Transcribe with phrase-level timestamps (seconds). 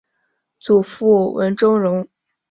[0.59, 2.07] 祖父文仲荣。